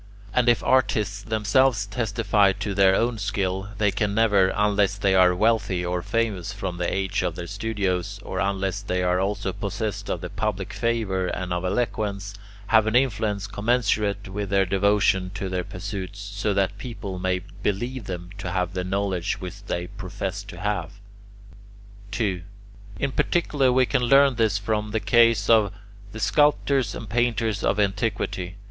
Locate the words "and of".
11.27-11.63